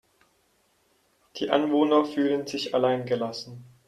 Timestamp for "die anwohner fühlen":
1.37-2.47